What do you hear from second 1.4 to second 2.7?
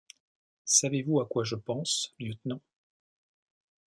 je pense, lieutenant